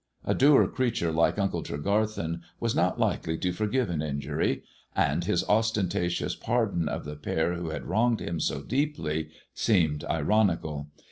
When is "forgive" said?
3.53-3.87